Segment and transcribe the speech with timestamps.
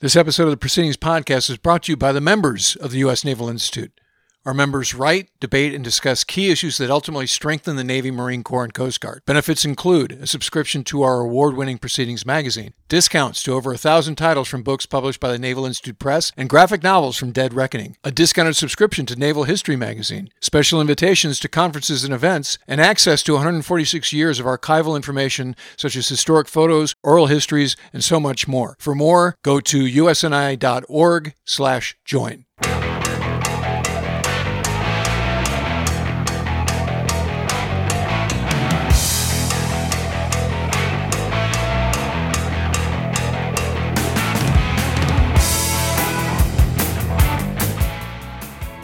[0.00, 3.00] This episode of the Proceedings Podcast is brought to you by the members of the
[3.00, 3.22] U.S.
[3.22, 3.92] Naval Institute.
[4.50, 8.64] Our members write, debate, and discuss key issues that ultimately strengthen the Navy, Marine Corps,
[8.64, 9.22] and Coast Guard.
[9.24, 14.16] Benefits include a subscription to our award winning Proceedings magazine, discounts to over a thousand
[14.16, 17.96] titles from books published by the Naval Institute Press, and graphic novels from Dead Reckoning,
[18.02, 23.22] a discounted subscription to Naval History magazine, special invitations to conferences and events, and access
[23.22, 28.48] to 146 years of archival information such as historic photos, oral histories, and so much
[28.48, 28.74] more.
[28.80, 32.44] For more, go to usni.org/join.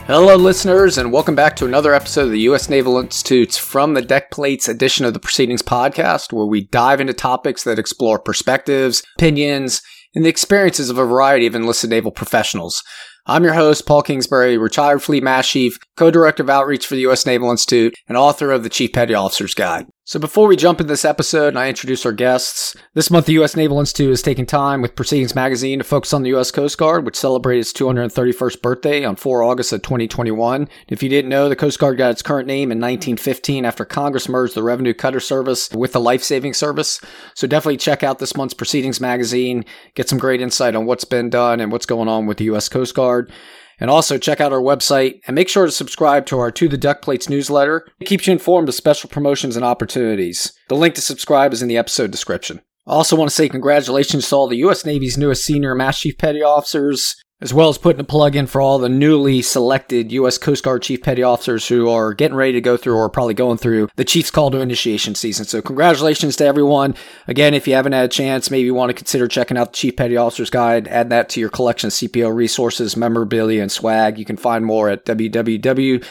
[0.06, 2.68] Hello, listeners, and welcome back to another episode of the U.S.
[2.68, 7.12] Naval Institute's From the Deck Plates edition of the Proceedings podcast, where we dive into
[7.12, 9.82] topics that explore perspectives, opinions,
[10.14, 12.84] and the experiences of a variety of enlisted naval professionals.
[13.26, 17.26] I'm your host, Paul Kingsbury, retired Fleet Master Chief, co-director of outreach for the U.S.
[17.26, 19.86] Naval Institute, and author of the Chief Petty Officer's Guide.
[20.08, 23.32] So before we jump into this episode and I introduce our guests, this month the
[23.32, 23.56] U.S.
[23.56, 26.52] Naval Institute is taking time with Proceedings Magazine to focus on the U.S.
[26.52, 30.68] Coast Guard, which celebrated its 231st birthday on 4 August of 2021.
[30.86, 34.28] If you didn't know, the Coast Guard got its current name in 1915 after Congress
[34.28, 37.00] merged the Revenue Cutter Service with the Life Saving Service.
[37.34, 39.64] So definitely check out this month's Proceedings Magazine,
[39.96, 42.68] get some great insight on what's been done and what's going on with the U.S.
[42.68, 43.32] Coast Guard.
[43.78, 46.78] And also check out our website and make sure to subscribe to our To the
[46.78, 47.86] Deck Plates newsletter.
[48.00, 50.52] It keeps you informed of special promotions and opportunities.
[50.68, 52.62] The link to subscribe is in the episode description.
[52.86, 54.84] I also want to say congratulations to all the U.S.
[54.84, 58.62] Navy's newest senior Mass Chief Petty Officers as well as putting a plug in for
[58.62, 60.38] all the newly selected U.S.
[60.38, 63.58] Coast Guard Chief Petty Officers who are getting ready to go through or probably going
[63.58, 65.44] through the Chief's Call to Initiation season.
[65.44, 66.94] So, congratulations to everyone.
[67.28, 69.76] Again, if you haven't had a chance, maybe you want to consider checking out the
[69.76, 74.18] Chief Petty Officers Guide, add that to your collection of CPO resources, memorabilia, and swag.
[74.18, 76.06] You can find more at www.usni.org.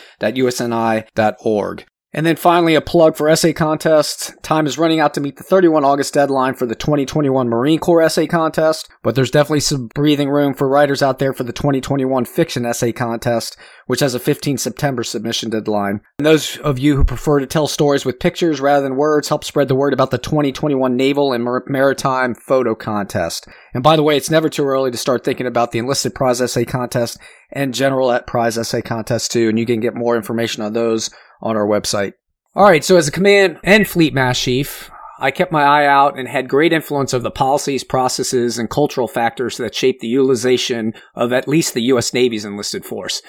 [2.16, 4.33] And then finally, a plug for essay contests.
[4.42, 8.02] Time is running out to meet the 31 August deadline for the 2021 Marine Corps
[8.02, 12.23] essay contest, but there's definitely some breathing room for writers out there for the 2021
[12.23, 15.99] fiction essay contest, which has a 15 September submission deadline.
[16.17, 19.43] And those of you who prefer to tell stories with pictures rather than words, help
[19.43, 23.45] spread the word about the 2021 Naval and Maritime Photo Contest.
[23.73, 26.39] And by the way, it's never too early to start thinking about the enlisted prize
[26.39, 27.17] essay contest
[27.52, 31.09] and general at prize essay contest too, and you can get more information on those
[31.45, 32.14] on our website.
[32.56, 34.89] All right, so as a command and fleet mass chief,
[35.20, 39.08] I kept my eye out and had great influence of the policies, processes, and cultural
[39.08, 42.14] factors that shape the utilization of at least the U.S.
[42.14, 43.22] Navy's enlisted force.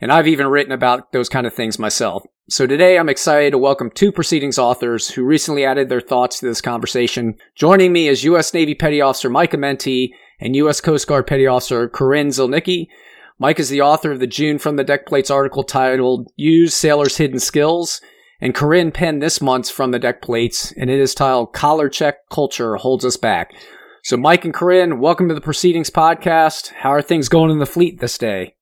[0.00, 2.24] And I've even written about those kind of things myself.
[2.50, 6.46] So today I'm excited to welcome two proceedings authors who recently added their thoughts to
[6.46, 7.36] this conversation.
[7.54, 8.52] Joining me is U.S.
[8.52, 10.10] Navy Petty Officer Mike Amenti
[10.40, 10.80] and U.S.
[10.80, 12.88] Coast Guard Petty Officer Corinne Zilnicki.
[13.36, 17.16] Mike is the author of the June from the Deck Plates article titled Use Sailors'
[17.16, 18.00] Hidden Skills.
[18.40, 22.28] And Corinne penned this month's From the Deck Plates, and it is titled Collar Check
[22.30, 23.52] Culture Holds Us Back.
[24.04, 26.74] So, Mike and Corinne, welcome to the Proceedings Podcast.
[26.74, 28.54] How are things going in the fleet this day?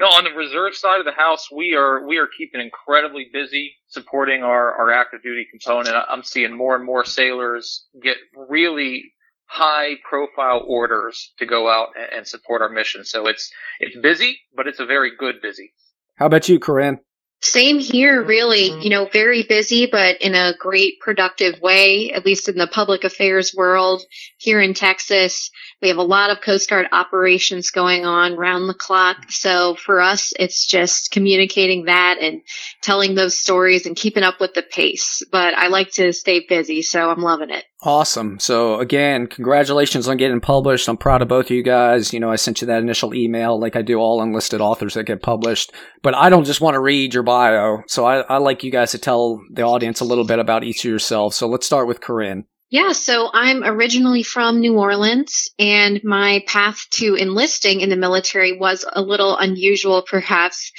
[0.00, 4.44] On the reserve side of the house, we are we are keeping incredibly busy supporting
[4.44, 5.96] our, our active duty component.
[6.08, 8.16] I'm seeing more and more sailors get
[8.48, 9.12] really
[9.50, 13.04] high profile orders to go out and support our mission.
[13.04, 13.50] So it's
[13.80, 15.72] it's busy, but it's a very good busy.
[16.14, 17.00] How about you, Corinne?
[17.42, 18.66] Same here, really.
[18.82, 23.02] You know, very busy, but in a great productive way, at least in the public
[23.02, 24.02] affairs world
[24.36, 25.50] here in Texas.
[25.80, 29.30] We have a lot of Coast Guard operations going on round the clock.
[29.30, 32.42] So for us, it's just communicating that and
[32.82, 35.22] telling those stories and keeping up with the pace.
[35.32, 37.64] But I like to stay busy, so I'm loving it.
[37.82, 38.38] Awesome.
[38.38, 40.86] So again, congratulations on getting published.
[40.88, 42.12] I'm proud of both of you guys.
[42.12, 45.04] You know, I sent you that initial email like I do all unlisted authors that
[45.04, 47.78] get published, but I don't just want to read your bio.
[47.86, 50.84] So I, I like you guys to tell the audience a little bit about each
[50.84, 51.36] of yourselves.
[51.36, 52.44] So let's start with Corinne.
[52.70, 58.56] Yeah, so I'm originally from New Orleans, and my path to enlisting in the military
[58.56, 60.70] was a little unusual, perhaps.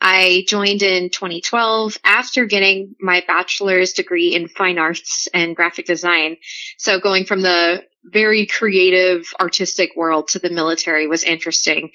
[0.00, 6.36] I joined in 2012 after getting my bachelor's degree in fine arts and graphic design.
[6.78, 11.90] So going from the very creative, artistic world to the military was interesting.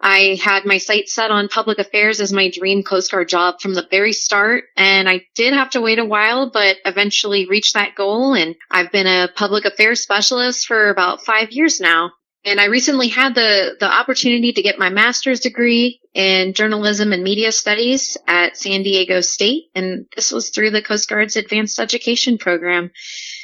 [0.00, 3.74] I had my sights set on public affairs as my dream Coast Guard job from
[3.74, 7.94] the very start, and I did have to wait a while, but eventually reached that
[7.94, 8.34] goal.
[8.34, 12.12] And I've been a public affairs specialist for about five years now.
[12.44, 17.22] And I recently had the, the opportunity to get my master's degree in journalism and
[17.22, 19.64] media studies at San Diego State.
[19.74, 22.92] And this was through the Coast Guard's advanced education program.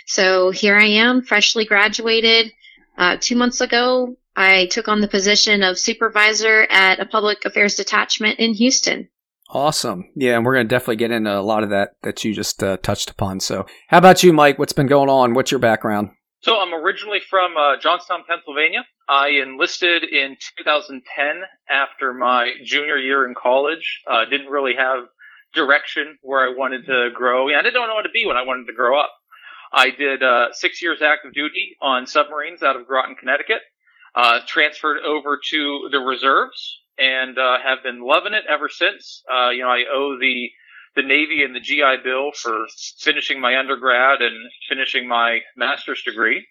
[0.07, 2.53] So here I am, freshly graduated
[2.97, 4.17] uh, two months ago.
[4.35, 9.09] I took on the position of supervisor at a public affairs detachment in Houston.
[9.49, 10.11] Awesome.
[10.17, 12.63] Yeah, and we're going to definitely get into a lot of that that you just
[12.63, 13.41] uh, touched upon.
[13.41, 14.59] So, how about you, Mike?
[14.59, 15.35] What's been going on?
[15.35, 16.11] What's your background?
[16.47, 18.87] So, I'm originally from uh, Johnstown, Pennsylvania.
[19.09, 24.03] I enlisted in 2010 after my junior year in college.
[24.09, 25.07] Uh, didn't really have
[25.55, 27.49] direction where I wanted to grow.
[27.49, 29.11] I didn't know what to be when I wanted to grow up.
[29.73, 33.63] I did uh, six years active duty on submarines out of Groton, Connecticut.
[34.15, 39.25] Uh, transferred over to the reserves and uh, have been loving it ever since.
[39.29, 40.49] Uh, you know, I owe the
[40.97, 42.67] the Navy and the GI Bill for
[42.99, 44.35] finishing my undergrad and
[44.69, 46.47] finishing my master's degree.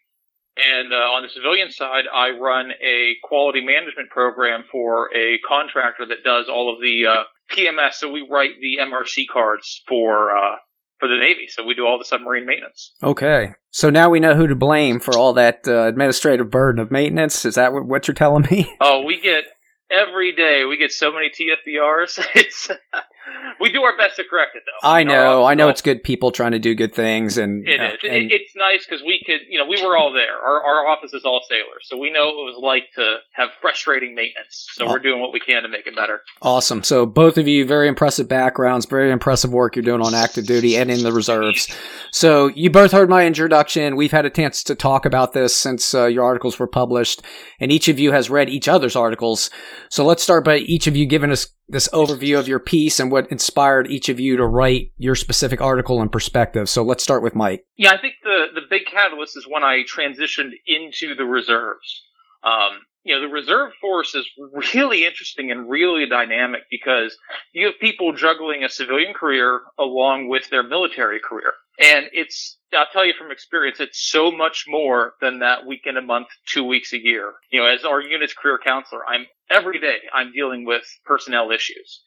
[0.58, 6.06] And uh, on the civilian side, I run a quality management program for a contractor
[6.06, 7.96] that does all of the uh, PMS.
[7.96, 10.56] So we write the MRC cards for uh,
[11.00, 11.48] for the Navy.
[11.50, 12.94] So we do all the submarine maintenance.
[13.04, 13.54] Okay.
[13.72, 17.44] So now we know who to blame for all that uh, administrative burden of maintenance.
[17.44, 18.74] Is that what you're telling me?
[18.80, 19.44] Oh, we get
[19.92, 22.26] every day we get so many TFBRs.
[22.36, 22.72] It's
[23.60, 24.88] we do our best to correct it, though.
[24.88, 27.86] I know, I know, it's good people trying to do good things, and it uh,
[27.86, 28.00] is.
[28.04, 30.38] And it's nice because we could, you know, we were all there.
[30.38, 33.50] Our our office is all sailors, so we know what it was like to have
[33.62, 34.68] frustrating maintenance.
[34.74, 36.22] So we're doing what we can to make it better.
[36.42, 36.84] Awesome.
[36.84, 40.76] So both of you, very impressive backgrounds, very impressive work you're doing on active duty
[40.78, 41.68] and in the reserves.
[42.12, 43.96] So you both heard my introduction.
[43.96, 47.22] We've had a chance to talk about this since uh, your articles were published,
[47.60, 49.50] and each of you has read each other's articles.
[49.90, 53.12] So let's start by each of you giving us this overview of your piece and
[53.12, 56.70] what inspired each of you to write your specific article and perspective.
[56.70, 57.66] So let's start with Mike.
[57.78, 62.04] Yeah, I think the the big catalyst is when I transitioned into the reserves.
[62.44, 64.28] Um, you know, the reserve force is
[64.74, 67.16] really interesting and really dynamic because
[67.54, 71.54] you have people juggling a civilian career along with their military career.
[71.80, 76.02] And it's, I'll tell you from experience, it's so much more than that weekend a
[76.02, 77.34] month, two weeks a year.
[77.52, 82.02] You know, as our unit's career counselor, I'm every day I'm dealing with personnel issues.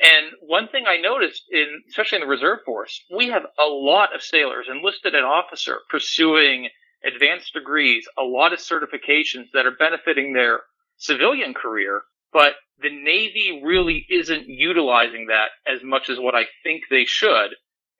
[0.00, 4.14] And one thing I noticed in, especially in the reserve force, we have a lot
[4.14, 6.68] of sailors enlisted and officer pursuing
[7.04, 10.60] advanced degrees, a lot of certifications that are benefiting their
[10.96, 12.02] civilian career,
[12.32, 17.50] but the Navy really isn't utilizing that as much as what I think they should.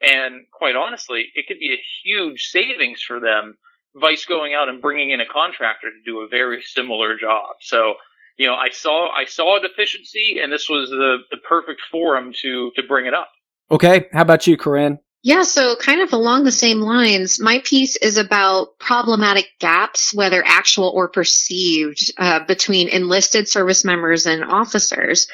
[0.00, 3.56] And quite honestly, it could be a huge savings for them,
[3.94, 7.56] vice going out and bringing in a contractor to do a very similar job.
[7.60, 7.94] So,
[8.36, 12.32] you know, I saw, I saw a deficiency and this was the, the perfect forum
[12.42, 13.28] to, to bring it up.
[13.70, 14.06] Okay.
[14.12, 14.98] How about you, Corinne?
[15.24, 20.42] Yeah, so kind of along the same lines, my piece is about problematic gaps, whether
[20.44, 25.28] actual or perceived, uh, between enlisted service members and officers.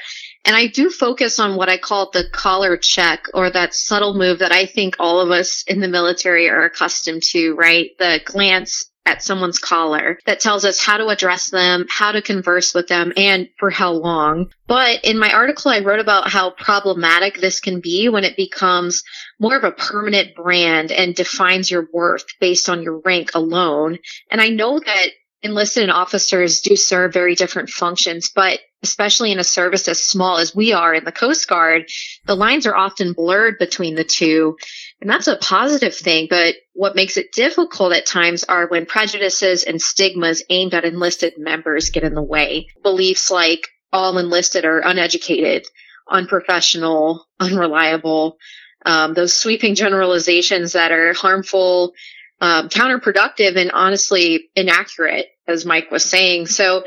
[0.44, 4.41] And I do focus on what I call the collar check or that subtle move
[4.41, 7.91] that I think all of us in the military are accustomed to, right?
[7.99, 12.75] The glance at someone's collar that tells us how to address them, how to converse
[12.75, 14.50] with them, and for how long.
[14.66, 19.02] But in my article, I wrote about how problematic this can be when it becomes
[19.40, 23.99] more of a permanent brand and defines your worth based on your rank alone.
[24.31, 25.06] And I know that
[25.43, 30.55] enlisted officers do serve very different functions, but especially in a service as small as
[30.55, 31.88] we are in the Coast Guard,
[32.26, 34.56] the lines are often blurred between the two.
[35.00, 36.27] And that's a positive thing.
[36.29, 41.35] But what makes it difficult at times are when prejudices and stigmas aimed at enlisted
[41.39, 42.69] members get in the way.
[42.83, 45.67] Beliefs like all enlisted are uneducated,
[46.11, 48.39] unprofessional, unreliable.
[48.84, 51.93] Um, those sweeping generalizations that are harmful,
[52.41, 56.46] um, counterproductive, and honestly inaccurate, as Mike was saying.
[56.46, 56.84] So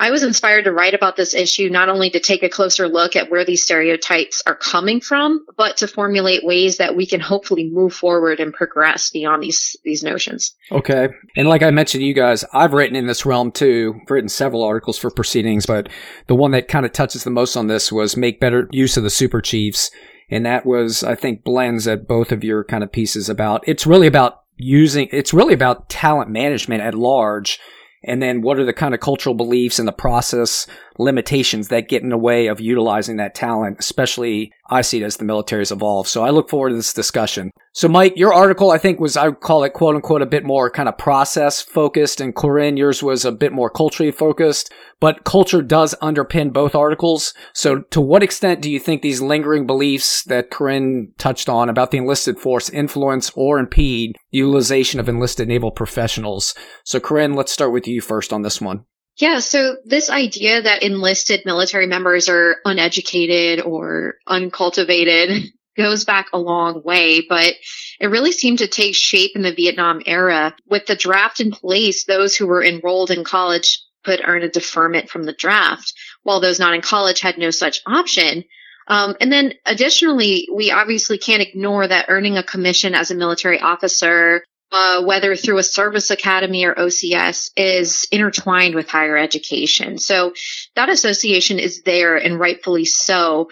[0.00, 3.16] I was inspired to write about this issue not only to take a closer look
[3.16, 7.68] at where these stereotypes are coming from, but to formulate ways that we can hopefully
[7.70, 10.54] move forward and progress beyond these these notions.
[10.72, 11.10] Okay.
[11.36, 14.00] And like I mentioned you guys, I've written in this realm too.
[14.00, 15.90] I've written several articles for proceedings, but
[16.28, 19.02] the one that kind of touches the most on this was make better use of
[19.02, 19.90] the super chiefs.
[20.30, 23.86] And that was, I think, blends at both of your kind of pieces about, it's
[23.86, 27.58] really about using, it's really about talent management at large
[28.02, 30.66] and then what are the kind of cultural beliefs and the process
[30.98, 35.16] limitations that get in the way of utilizing that talent, especially I see it as
[35.16, 36.08] the military's evolved.
[36.08, 37.50] So I look forward to this discussion.
[37.72, 40.44] So Mike, your article I think was I would call it quote unquote a bit
[40.44, 45.24] more kind of process focused and Corinne, yours was a bit more culturally focused, but
[45.24, 47.34] culture does underpin both articles.
[47.54, 51.90] So to what extent do you think these lingering beliefs that Corinne touched on about
[51.90, 56.54] the enlisted force influence or impede utilization of enlisted naval professionals?
[56.84, 58.84] So Corinne, let's start with you first on this one.
[59.20, 66.38] Yeah, so this idea that enlisted military members are uneducated or uncultivated goes back a
[66.38, 67.54] long way, but
[68.00, 70.56] it really seemed to take shape in the Vietnam era.
[70.66, 75.10] With the draft in place, those who were enrolled in college could earn a deferment
[75.10, 78.44] from the draft, while those not in college had no such option.
[78.88, 83.60] Um, and then additionally, we obviously can't ignore that earning a commission as a military
[83.60, 89.98] officer, uh, whether through a service academy or OCS, is intertwined with higher education.
[89.98, 90.34] So
[90.76, 93.50] that association is there and rightfully so.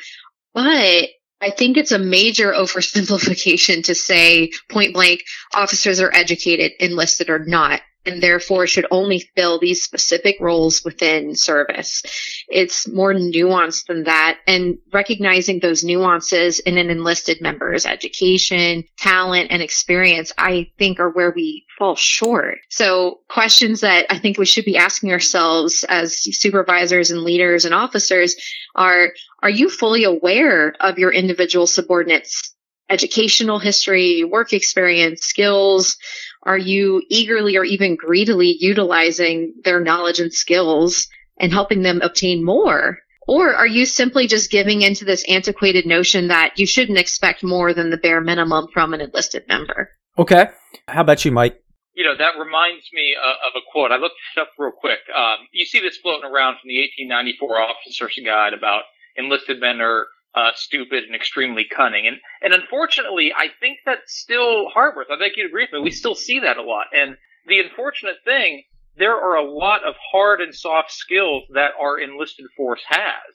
[0.54, 1.08] But
[1.40, 7.44] I think it's a major oversimplification to say point blank officers are educated, enlisted or
[7.44, 12.02] not and therefore should only fill these specific roles within service.
[12.48, 14.38] It's more nuanced than that.
[14.46, 21.10] And recognizing those nuances in an enlisted member's education, talent, and experience, I think are
[21.10, 22.58] where we fall short.
[22.70, 27.74] So questions that I think we should be asking ourselves as supervisors and leaders and
[27.74, 28.34] officers
[28.74, 29.12] are,
[29.42, 32.54] are you fully aware of your individual subordinates
[32.90, 35.96] educational history, work experience, skills?
[36.42, 42.44] Are you eagerly or even greedily utilizing their knowledge and skills and helping them obtain
[42.44, 42.98] more?
[43.26, 47.74] Or are you simply just giving into this antiquated notion that you shouldn't expect more
[47.74, 49.90] than the bare minimum from an enlisted member?
[50.16, 50.48] Okay.
[50.88, 51.62] How about you, Mike?
[51.92, 53.92] You know, that reminds me uh, of a quote.
[53.92, 55.00] I looked this up real quick.
[55.14, 58.82] Um, you see this floating around from the 1894 Officer's Guide about
[59.16, 62.06] enlisted men are uh, stupid and extremely cunning.
[62.06, 65.08] And and unfortunately, I think that's still Harworth.
[65.10, 65.80] I think you'd agree with me.
[65.80, 66.86] We still see that a lot.
[66.94, 67.16] And
[67.46, 68.64] the unfortunate thing,
[68.96, 73.34] there are a lot of hard and soft skills that our enlisted force has.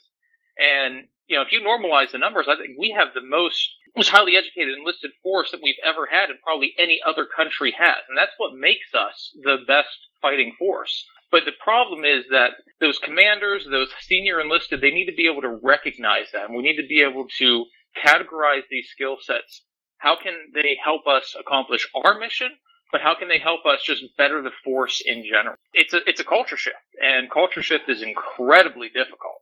[0.57, 4.09] And you know, if you normalize the numbers, I think we have the most most
[4.09, 7.97] highly educated enlisted force that we've ever had, and probably any other country has.
[8.09, 11.05] And that's what makes us the best fighting force.
[11.31, 15.41] But the problem is that those commanders, those senior enlisted, they need to be able
[15.41, 16.45] to recognize that.
[16.45, 17.65] And we need to be able to
[18.03, 19.63] categorize these skill sets.
[19.97, 22.51] How can they help us accomplish our mission?
[22.91, 25.55] But how can they help us just better the force in general?
[25.73, 29.41] It's a, it's a culture shift and culture shift is incredibly difficult.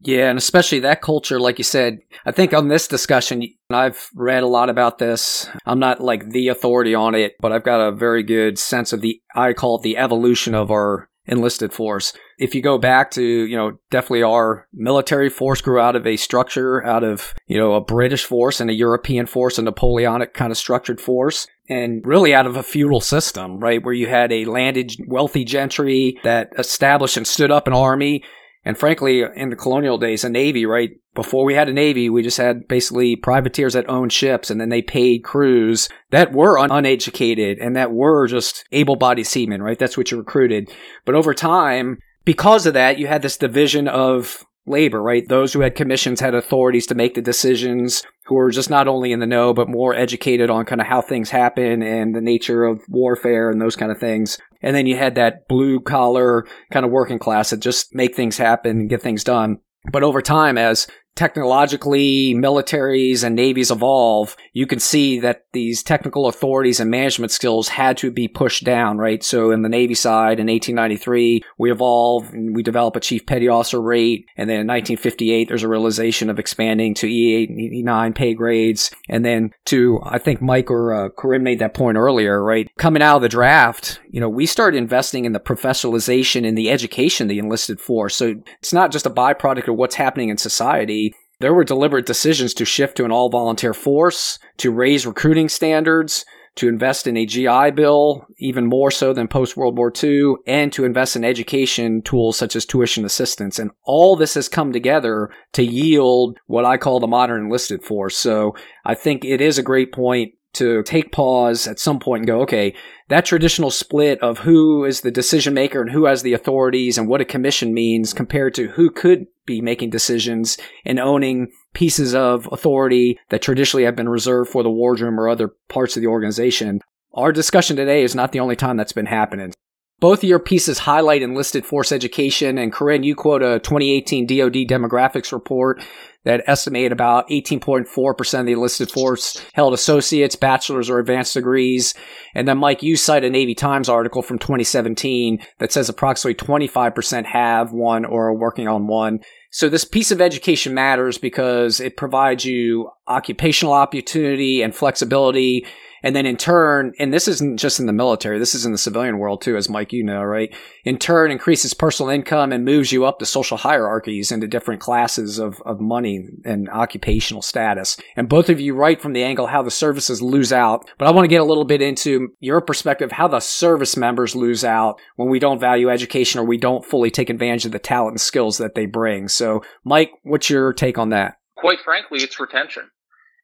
[0.00, 4.44] Yeah, and especially that culture, like you said, I think on this discussion, I've read
[4.44, 5.48] a lot about this.
[5.66, 9.00] I'm not like the authority on it, but I've got a very good sense of
[9.00, 12.12] the, I call it the evolution of our enlisted force.
[12.38, 16.16] If you go back to, you know, definitely our military force grew out of a
[16.16, 20.50] structure, out of, you know, a British force and a European force, a Napoleonic kind
[20.50, 21.46] of structured force.
[21.68, 23.84] And really out of a feudal system, right?
[23.84, 28.24] Where you had a landed wealthy gentry that established and stood up an army
[28.64, 30.90] and frankly, in the colonial days, a navy, right?
[31.14, 34.68] Before we had a navy, we just had basically privateers that owned ships and then
[34.68, 39.78] they paid crews that were un- uneducated and that were just able bodied seamen, right?
[39.78, 40.70] That's what you recruited.
[41.04, 45.26] But over time, because of that, you had this division of labor, right?
[45.28, 49.12] Those who had commissions had authorities to make the decisions, who were just not only
[49.12, 52.64] in the know, but more educated on kind of how things happen and the nature
[52.64, 54.38] of warfare and those kind of things.
[54.62, 58.36] And then you had that blue collar kind of working class that just make things
[58.36, 59.58] happen and get things done.
[59.90, 60.86] But over time, as
[61.18, 67.66] technologically militaries and navies evolve, you can see that these technical authorities and management skills
[67.66, 69.24] had to be pushed down, right?
[69.24, 73.48] So in the Navy side in 1893, we evolve and we develop a chief petty
[73.48, 74.26] officer rate.
[74.36, 78.92] And then in 1958, there's a realization of expanding to E8 and E9 pay grades.
[79.08, 82.70] And then to, I think Mike or uh, Corinne made that point earlier, right?
[82.78, 86.70] Coming out of the draft, you know, we started investing in the professionalization and the
[86.70, 88.14] education the enlisted force.
[88.14, 91.07] So it's not just a byproduct of what's happening in society
[91.40, 96.24] there were deliberate decisions to shift to an all volunteer force, to raise recruiting standards,
[96.56, 100.72] to invest in a GI Bill, even more so than post World War II, and
[100.72, 103.60] to invest in education tools such as tuition assistance.
[103.60, 108.16] And all this has come together to yield what I call the modern enlisted force.
[108.16, 112.26] So I think it is a great point to take pause at some point and
[112.26, 112.74] go, okay,
[113.08, 117.08] that traditional split of who is the decision maker and who has the authorities and
[117.08, 122.48] what a commission means compared to who could be making decisions and owning pieces of
[122.52, 126.80] authority that traditionally have been reserved for the wardroom or other parts of the organization.
[127.14, 129.54] Our discussion today is not the only time that's been happening.
[130.00, 134.54] Both of your pieces highlight enlisted force education, and Corinne, you quote a 2018 DoD
[134.68, 135.82] demographics report
[136.28, 141.94] that estimate about 18.4% of the enlisted force held associates, bachelor's, or advanced degrees.
[142.34, 147.24] And then, Mike, you cite a Navy Times article from 2017 that says approximately 25%
[147.24, 149.20] have one or are working on one.
[149.50, 155.64] So this piece of education matters because it provides you occupational opportunity and flexibility
[156.02, 158.78] And then in turn, and this isn't just in the military, this is in the
[158.78, 160.54] civilian world too, as Mike, you know, right?
[160.84, 165.38] In turn, increases personal income and moves you up the social hierarchies into different classes
[165.38, 167.96] of, of money and occupational status.
[168.16, 170.88] And both of you write from the angle how the services lose out.
[170.98, 174.36] But I want to get a little bit into your perspective, how the service members
[174.36, 177.78] lose out when we don't value education or we don't fully take advantage of the
[177.78, 179.28] talent and skills that they bring.
[179.28, 181.36] So, Mike, what's your take on that?
[181.56, 182.90] Quite frankly, it's retention.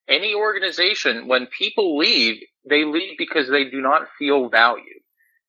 [0.09, 5.03] Any organization, when people leave, they leave because they do not feel valued.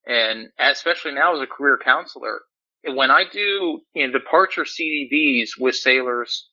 [0.07, 2.41] And especially now as a career counselor,
[2.87, 6.47] when I do you know, departure CDBs with sailors,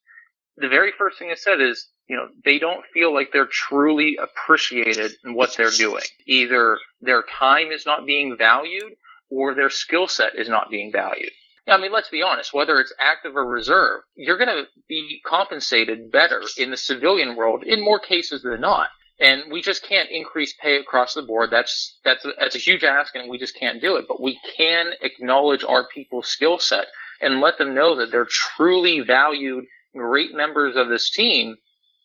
[0.57, 4.19] the very first thing I said is, you know, they don't feel like they're truly
[4.21, 6.03] appreciated in what they're doing.
[6.27, 8.93] Either their time is not being valued
[9.31, 11.33] or their skill set is not being valued.
[11.69, 16.11] I mean, let's be honest, whether it's active or reserve, you're going to be compensated
[16.11, 18.89] better in the civilian world in more cases than not.
[19.21, 21.51] And we just can't increase pay across the board.
[21.51, 24.07] That's, that's, a, that's a huge ask and we just can't do it.
[24.09, 26.87] But we can acknowledge our people's skill set
[27.21, 29.65] and let them know that they're truly valued,
[29.95, 31.57] great members of this team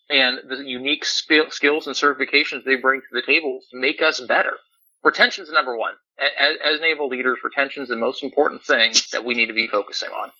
[0.09, 4.53] and the unique skills and certifications they bring to the table make us better.
[5.03, 5.93] Retention is number one.
[6.19, 9.67] As, as naval leaders, retention is the most important thing that we need to be
[9.67, 10.31] focusing on.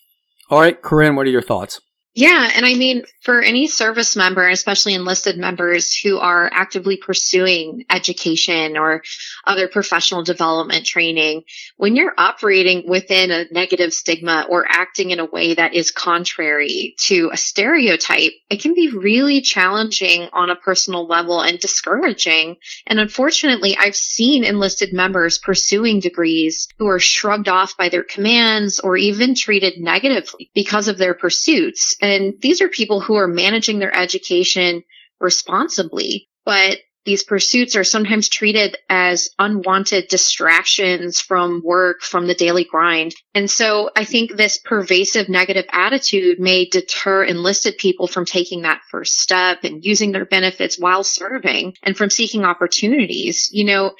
[0.50, 1.80] All right, Corinne, what are your thoughts?
[2.14, 7.84] Yeah, and I mean, for any service member, especially enlisted members who are actively pursuing
[7.90, 9.02] education or
[9.46, 11.44] other professional development training,
[11.76, 16.96] when you're operating within a negative stigma or acting in a way that is contrary
[16.98, 22.56] to a stereotype, it can be really challenging on a personal level and discouraging.
[22.86, 28.80] And unfortunately, I've seen enlisted members pursuing degrees who are shrugged off by their commands
[28.80, 31.94] or even treated negatively because of their pursuits.
[32.00, 34.82] And these are people who are managing their education
[35.20, 36.78] responsibly, but
[37.08, 43.14] these pursuits are sometimes treated as unwanted distractions from work, from the daily grind.
[43.34, 48.82] And so I think this pervasive negative attitude may deter enlisted people from taking that
[48.90, 53.48] first step and using their benefits while serving and from seeking opportunities.
[53.52, 53.92] You know,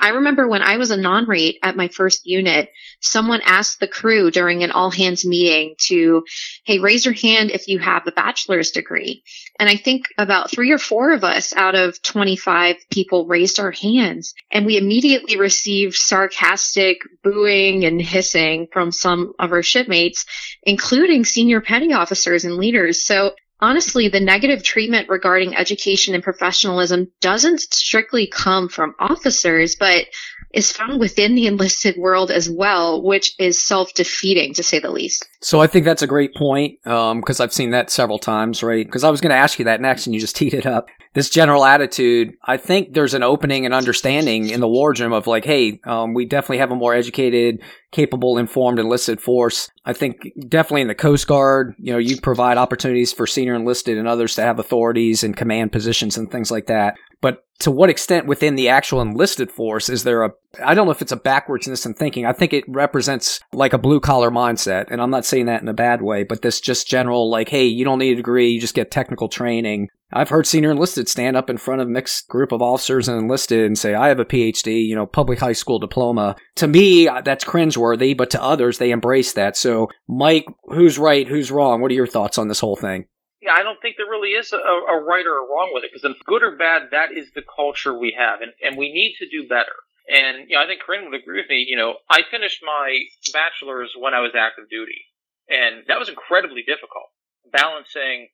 [0.00, 2.70] I remember when I was a non-rate at my first unit,
[3.00, 6.24] someone asked the crew during an all hands meeting to,
[6.64, 9.22] Hey, raise your hand if you have a bachelor's degree.
[9.58, 13.70] And I think about three or four of us out of 25 people raised our
[13.70, 20.26] hands and we immediately received sarcastic booing and hissing from some of our shipmates,
[20.64, 23.04] including senior petty officers and leaders.
[23.04, 30.06] So honestly, the negative treatment regarding education and professionalism doesn't strictly come from officers, but
[30.52, 35.28] is found within the enlisted world as well, which is self-defeating to say the least.
[35.40, 38.86] So I think that's a great point because um, I've seen that several times, right?
[38.86, 40.88] Because I was going to ask you that next, and you just teed it up.
[41.14, 45.44] This general attitude, I think there's an opening and understanding in the wardroom of like,
[45.44, 49.70] hey, um, we definitely have a more educated, capable, informed enlisted force.
[49.84, 53.96] I think definitely in the Coast Guard, you know, you provide opportunities for senior enlisted
[53.96, 56.96] and others to have authorities and command positions and things like that.
[57.24, 60.32] But to what extent within the actual enlisted force is there a
[60.62, 62.26] I don't know if it's a backwardsness in thinking.
[62.26, 64.90] I think it represents like a blue collar mindset.
[64.90, 67.64] And I'm not saying that in a bad way, but this just general like, hey,
[67.64, 69.88] you don't need a degree, you just get technical training.
[70.12, 73.18] I've heard senior enlisted stand up in front of a mixed group of officers and
[73.18, 76.36] enlisted and say, I have a PhD, you know, public high school diploma.
[76.56, 79.56] To me, uh, that's cringeworthy, but to others, they embrace that.
[79.56, 81.26] So, Mike, who's right?
[81.26, 81.80] Who's wrong?
[81.80, 83.06] What are your thoughts on this whole thing?
[83.44, 85.90] Yeah, I don't think there really is a, a right or a wrong with it
[85.92, 89.28] because good or bad, that is the culture we have, and, and we need to
[89.28, 89.74] do better.
[90.08, 91.66] And you know, I think Corinne would agree with me.
[91.68, 93.00] You know, I finished my
[93.34, 95.04] bachelor's when I was active duty,
[95.48, 97.12] and that was incredibly difficult,
[97.52, 98.28] balancing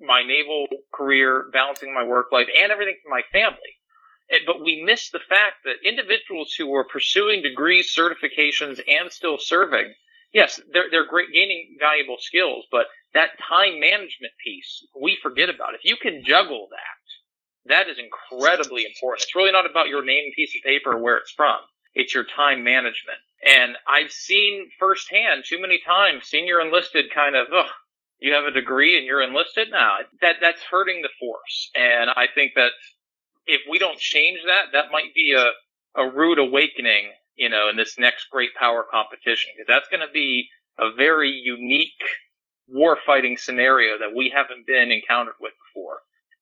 [0.00, 3.76] my naval career, balancing my work life, and everything for my family.
[4.46, 9.94] But we miss the fact that individuals who are pursuing degrees, certifications, and still serving,
[10.32, 15.74] yes, they're, they're great, gaining valuable skills, but that time management piece, we forget about.
[15.74, 19.22] If you can juggle that, that is incredibly important.
[19.22, 21.58] It's really not about your name piece of paper or where it's from.
[21.94, 23.18] It's your time management.
[23.44, 27.70] And I've seen firsthand too many times senior enlisted kind of, ugh,
[28.20, 29.96] you have a degree and you're enlisted now.
[30.20, 31.70] That that's hurting the force.
[31.74, 32.70] And I think that
[33.46, 37.76] if we don't change that, that might be a, a rude awakening, you know, in
[37.76, 42.02] this next great power competition because that's going to be a very unique
[42.72, 45.98] war fighting scenario that we haven't been encountered with before.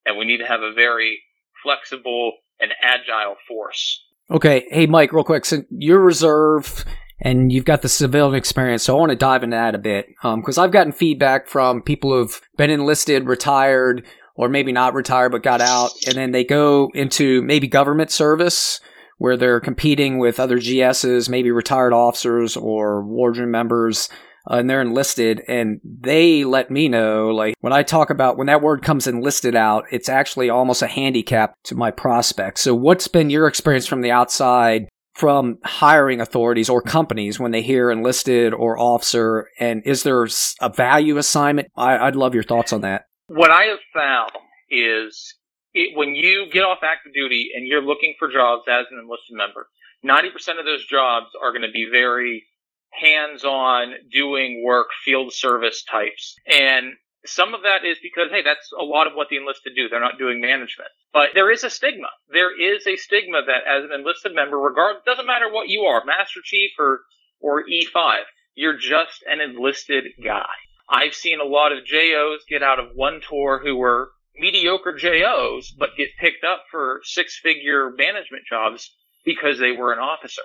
[0.06, 1.20] And we need to have a very
[1.62, 4.04] flexible and agile force.
[4.30, 4.66] Okay.
[4.70, 5.44] Hey, Mike, real quick.
[5.44, 6.84] So you're reserve
[7.20, 8.82] and you've got the civilian experience.
[8.82, 11.82] So I want to dive into that a bit because um, I've gotten feedback from
[11.82, 16.44] people who've been enlisted, retired, or maybe not retired but got out, and then they
[16.44, 18.80] go into maybe government service
[19.18, 24.08] where they're competing with other GSs, maybe retired officers or wardroom members,
[24.50, 25.42] Uh, and they're enlisted.
[25.48, 29.54] And they let me know, like, when I talk about when that word comes enlisted
[29.54, 32.62] out, it's actually almost a handicap to my prospects.
[32.62, 34.88] So, what's been your experience from the outside?
[35.14, 40.24] From hiring authorities or companies when they hear enlisted or officer, and is there
[40.60, 41.66] a value assignment?
[41.76, 43.06] I, I'd love your thoughts on that.
[43.26, 44.30] What I have found
[44.70, 45.34] is
[45.74, 49.36] it, when you get off active duty and you're looking for jobs as an enlisted
[49.36, 49.66] member,
[50.04, 52.44] 90% of those jobs are going to be very
[52.90, 56.34] hands-on doing work, field service types.
[56.46, 56.94] And
[57.26, 59.88] some of that is because, hey, that's a lot of what the enlisted do.
[59.88, 60.90] They're not doing management.
[61.12, 62.08] But there is a stigma.
[62.32, 66.04] There is a stigma that as an enlisted member, regard doesn't matter what you are,
[66.04, 67.00] Master Chief or,
[67.40, 68.20] or E5,
[68.54, 70.46] you're just an enlisted guy.
[70.88, 75.70] I've seen a lot of JOs get out of one tour who were mediocre JOs,
[75.70, 78.90] but get picked up for six figure management jobs
[79.24, 80.42] because they were an officer.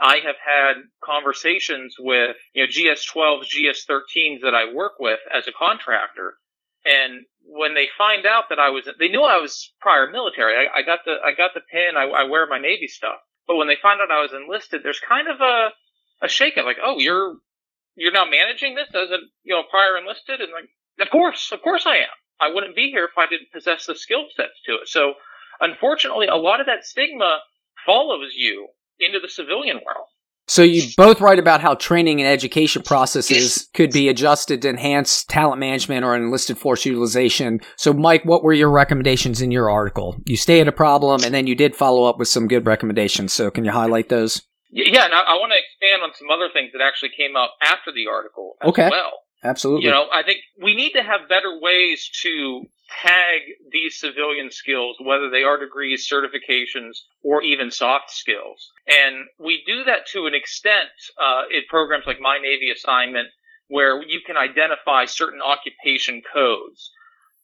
[0.00, 5.52] I have had conversations with, you know, GS12s, GS13s that I work with as a
[5.52, 6.34] contractor.
[6.84, 10.54] And when they find out that I was, they knew I was prior military.
[10.54, 11.96] I, I got the, I got the pin.
[11.96, 13.16] I, I wear my Navy stuff.
[13.46, 15.70] But when they find out I was enlisted, there's kind of a,
[16.22, 17.36] a shake up like, oh, you're
[17.96, 20.68] you're now managing this as a you know prior enlisted and like
[21.00, 23.94] of course of course i am i wouldn't be here if i didn't possess the
[23.94, 25.14] skill sets to it so
[25.60, 27.40] unfortunately a lot of that stigma
[27.84, 28.68] follows you
[29.00, 30.06] into the civilian world
[30.48, 35.24] so you both write about how training and education processes could be adjusted to enhance
[35.24, 37.60] talent management or enlisted force utilization.
[37.76, 40.16] So Mike, what were your recommendations in your article?
[40.24, 43.32] You stated a problem and then you did follow up with some good recommendations.
[43.32, 44.40] So can you highlight those?
[44.70, 47.54] Yeah, and I, I want to expand on some other things that actually came up
[47.62, 48.88] after the article as okay.
[48.90, 49.12] well.
[49.44, 49.84] Absolutely.
[49.84, 52.62] You know, I think we need to have better ways to
[53.02, 58.70] tag these civilian skills, whether they are degrees, certifications, or even soft skills.
[58.86, 60.88] And we do that to an extent
[61.20, 63.28] uh, in programs like My Navy Assignment,
[63.68, 66.90] where you can identify certain occupation codes.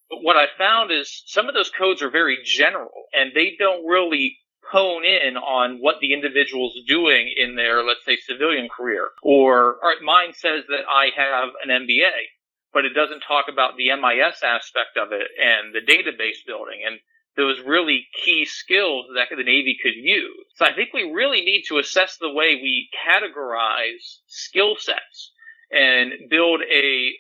[0.09, 3.87] But what I found is some of those codes are very general and they don't
[3.87, 4.39] really
[4.73, 9.11] hone in on what the individual's doing in their, let's say, civilian career.
[9.23, 12.33] Or, mine says that I have an MBA,
[12.73, 16.99] but it doesn't talk about the MIS aspect of it and the database building and
[17.37, 20.47] those really key skills that the Navy could use.
[20.57, 25.33] So I think we really need to assess the way we categorize skill sets
[25.71, 27.13] and build a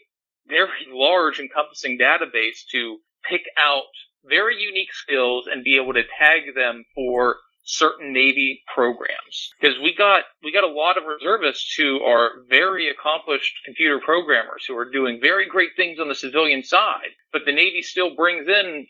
[0.48, 3.92] very large encompassing database to pick out
[4.24, 9.50] very unique skills and be able to tag them for certain Navy programs.
[9.60, 14.64] Because we got we got a lot of reservists who are very accomplished computer programmers
[14.66, 18.48] who are doing very great things on the civilian side, but the Navy still brings
[18.48, 18.86] in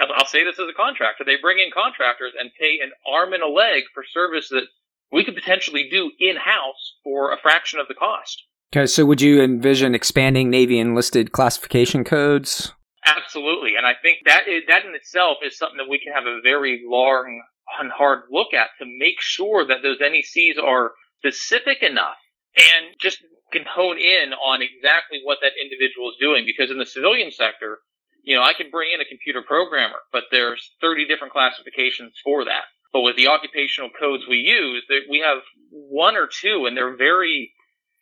[0.00, 3.42] I'll say this as a contractor, they bring in contractors and pay an arm and
[3.42, 4.64] a leg for service that
[5.12, 8.44] we could potentially do in house for a fraction of the cost.
[8.74, 12.72] Okay, so would you envision expanding Navy enlisted classification codes?
[13.04, 16.26] Absolutely, and I think that is, that in itself is something that we can have
[16.26, 17.42] a very long
[17.80, 22.16] and hard look at to make sure that those NECs are specific enough
[22.56, 23.18] and just
[23.52, 26.44] can hone in on exactly what that individual is doing.
[26.44, 27.78] Because in the civilian sector,
[28.22, 32.44] you know, I can bring in a computer programmer, but there's 30 different classifications for
[32.44, 32.64] that.
[32.92, 35.38] But with the occupational codes we use, we have
[35.70, 37.52] one or two, and they're very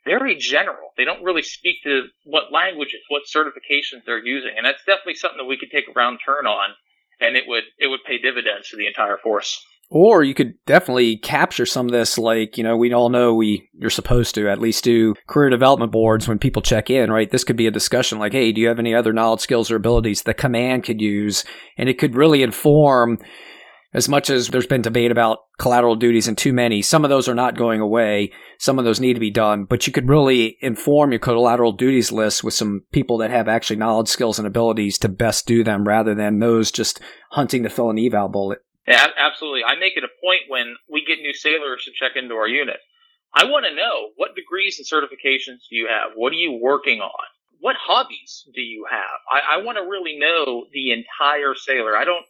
[0.04, 0.90] very general.
[0.96, 5.38] They don't really speak to what languages, what certifications they're using, and that's definitely something
[5.38, 6.70] that we could take a round turn on,
[7.20, 9.64] and it would it would pay dividends to the entire force.
[9.92, 13.68] Or you could definitely capture some of this, like, you know, we all know we,
[13.72, 17.28] you're supposed to at least do career development boards when people check in, right?
[17.28, 19.74] This could be a discussion like, hey, do you have any other knowledge, skills, or
[19.74, 21.44] abilities the command could use?
[21.76, 23.18] And it could really inform
[23.92, 27.28] as much as there's been debate about collateral duties and too many, some of those
[27.28, 28.30] are not going away.
[28.58, 32.12] Some of those need to be done, but you could really inform your collateral duties
[32.12, 35.86] list with some people that have actually knowledge, skills, and abilities to best do them
[35.86, 37.00] rather than those just
[37.32, 38.60] hunting to fill an eval bullet.
[38.86, 39.64] Yeah, absolutely.
[39.64, 42.78] I make it a point when we get new sailors to check into our unit.
[43.34, 46.12] I want to know what degrees and certifications do you have?
[46.16, 47.26] What are you working on?
[47.60, 49.20] What hobbies do you have?
[49.30, 51.96] I, I want to really know the entire sailor.
[51.96, 52.24] I don't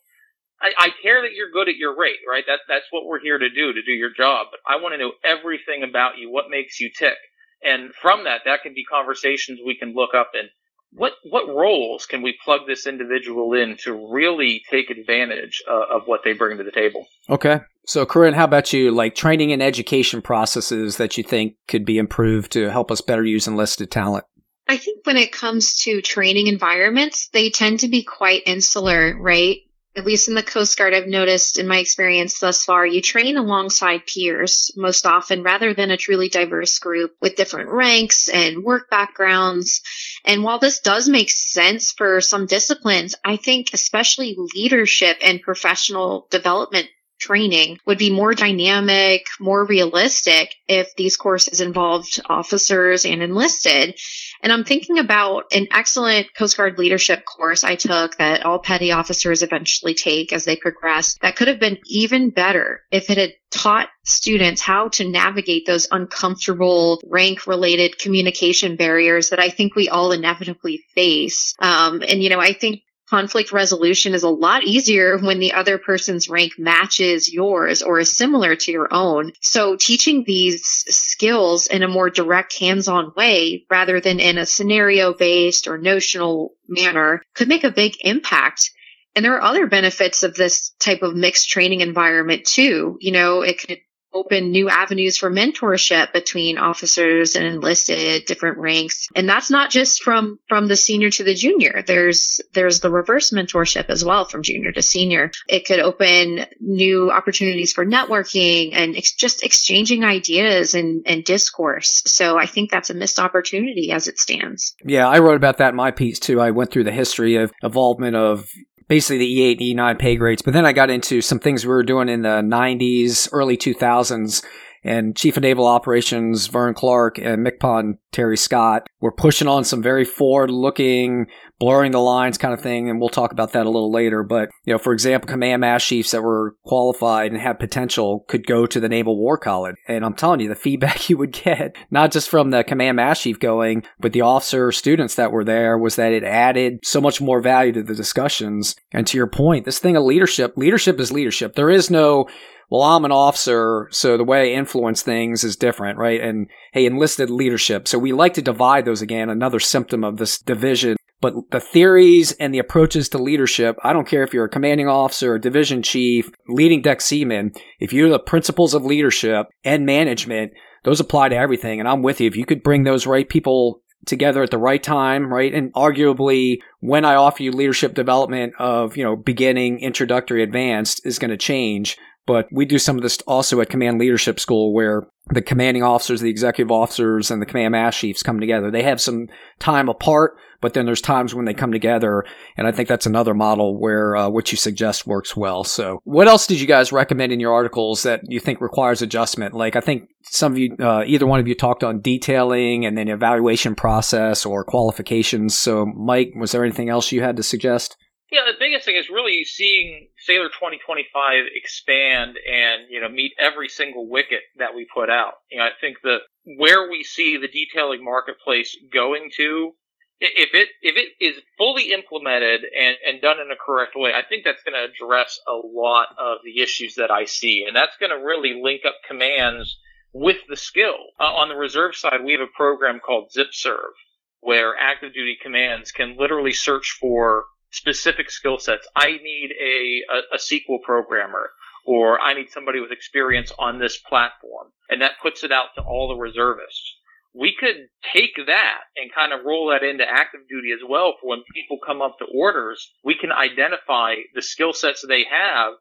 [0.63, 2.45] I, I care that you're good at your rate, right?
[2.47, 4.49] That, that's what we're here to do, to do your job.
[4.51, 7.17] But I want to know everything about you, what makes you tick.
[7.63, 10.49] And from that, that can be conversations we can look up and
[10.93, 16.03] what, what roles can we plug this individual in to really take advantage uh, of
[16.07, 17.07] what they bring to the table?
[17.29, 17.61] Okay.
[17.87, 18.91] So, Corinne, how about you?
[18.91, 23.25] Like training and education processes that you think could be improved to help us better
[23.25, 24.25] use enlisted talent?
[24.69, 29.59] I think when it comes to training environments, they tend to be quite insular, right?
[29.97, 33.37] At least in the Coast Guard, I've noticed in my experience thus far, you train
[33.37, 38.89] alongside peers most often rather than a truly diverse group with different ranks and work
[38.89, 39.81] backgrounds.
[40.25, 46.29] And while this does make sense for some disciplines, I think especially leadership and professional
[46.31, 46.89] development
[47.21, 53.99] training would be more dynamic, more realistic if these courses involved officers and enlisted.
[54.43, 58.91] And I'm thinking about an excellent Coast Guard leadership course I took that all petty
[58.91, 63.33] officers eventually take as they progress that could have been even better if it had
[63.51, 69.89] taught students how to navigate those uncomfortable rank related communication barriers that I think we
[69.89, 71.55] all inevitably face.
[71.59, 72.81] Um, and, you know, I think
[73.11, 78.17] conflict resolution is a lot easier when the other person's rank matches yours or is
[78.17, 79.33] similar to your own.
[79.41, 85.13] So teaching these skills in a more direct hands-on way rather than in a scenario
[85.13, 88.71] based or notional manner could make a big impact.
[89.17, 92.97] And there are other benefits of this type of mixed training environment too.
[93.01, 93.79] You know, it could
[94.13, 99.09] open new avenues for mentorship between officers and enlisted different ranks.
[99.15, 101.83] And that's not just from from the senior to the junior.
[101.87, 105.31] There's there's the reverse mentorship as well from junior to senior.
[105.49, 112.03] It could open new opportunities for networking and ex- just exchanging ideas and and discourse.
[112.07, 114.75] So i think that's a missed opportunity as it stands.
[114.85, 116.41] Yeah i wrote about that in my piece too.
[116.41, 118.49] I went through the history of involvement of
[118.91, 120.43] basically the E8 and E9 pay grades.
[120.43, 124.45] But then I got into some things we were doing in the 90s, early 2000s.
[124.83, 129.83] And Chief of Naval Operations Vern Clark and MCPON Terry Scott were pushing on some
[129.83, 131.27] very forward looking
[131.61, 134.25] blurring the lines kind of thing, and we'll talk about that a little later.
[134.25, 138.47] But, you know, for example, command mass chiefs that were qualified and had potential could
[138.47, 139.77] go to the Naval War College.
[139.87, 143.23] And I'm telling you, the feedback you would get, not just from the command mass
[143.23, 147.21] chief going, but the officer students that were there, was that it added so much
[147.21, 148.75] more value to the discussions.
[148.91, 151.55] And to your point, this thing of leadership, leadership is leadership.
[151.57, 152.27] There is no,
[152.71, 156.23] well, I'm an officer, so the way I influence things is different, right?
[156.23, 157.87] And hey, enlisted leadership.
[157.87, 162.33] So we like to divide those again, another symptom of this division but the theories
[162.33, 165.83] and the approaches to leadership, I don't care if you're a commanding officer, a division
[165.83, 170.53] chief, leading deck seaman, if you're the principles of leadership and management,
[170.85, 171.79] those apply to everything.
[171.79, 172.27] And I'm with you.
[172.27, 175.53] If you could bring those right people together at the right time, right?
[175.53, 181.19] And arguably when I offer you leadership development of, you know, beginning, introductory, advanced is
[181.19, 181.99] going to change.
[182.27, 186.21] But we do some of this also at command leadership school where the commanding officers,
[186.21, 188.71] the executive officers, and the command mass chiefs come together.
[188.71, 189.29] They have some
[189.59, 192.25] time apart, but then there's times when they come together,
[192.57, 195.65] and I think that's another model where uh, what you suggest works well.
[195.65, 199.55] So, what else did you guys recommend in your articles that you think requires adjustment?
[199.55, 202.97] Like, I think some of you, uh, either one of you, talked on detailing and
[202.97, 205.59] then evaluation process or qualifications.
[205.59, 207.97] So, Mike, was there anything else you had to suggest?
[208.31, 213.69] Yeah, the biggest thing is really seeing Sailor 2025 expand and, you know, meet every
[213.69, 215.35] single wicket that we put out.
[215.51, 219.73] You know, I think that where we see the detailing marketplace going to,
[220.21, 224.23] if it, if it is fully implemented and, and done in a correct way, I
[224.27, 227.65] think that's going to address a lot of the issues that I see.
[227.67, 229.79] And that's going to really link up commands
[230.13, 230.97] with the skill.
[231.19, 233.97] Uh, on the reserve side, we have a program called ZipServe
[234.41, 238.89] where active duty commands can literally search for specific skill sets.
[238.97, 241.51] I need a, a, a SQL programmer
[241.85, 244.69] or I need somebody with experience on this platform.
[244.89, 246.97] And that puts it out to all the reservists.
[247.35, 251.31] We could take that and kind of roll that into active duty as well for
[251.31, 252.93] when people come up to orders.
[253.05, 255.75] We can identify the skill sets they have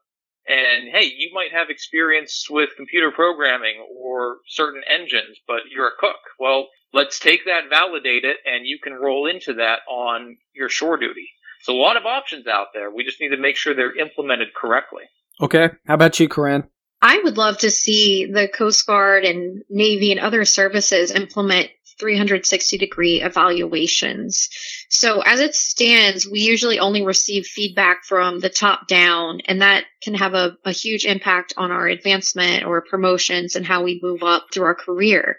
[0.46, 5.98] and hey, you might have experience with computer programming or certain engines, but you're a
[5.98, 6.16] cook.
[6.38, 10.96] Well, let's take that, validate it, and you can roll into that on your shore
[10.96, 11.28] duty.
[11.62, 12.90] So a lot of options out there.
[12.90, 15.04] We just need to make sure they're implemented correctly.
[15.40, 15.70] Okay.
[15.86, 16.64] How about you, Corinne?
[17.02, 22.78] I would love to see the Coast Guard and Navy and other services implement 360
[22.78, 24.48] degree evaluations.
[24.88, 29.84] So as it stands, we usually only receive feedback from the top down, and that
[30.02, 34.22] can have a, a huge impact on our advancement or promotions and how we move
[34.22, 35.36] up through our career.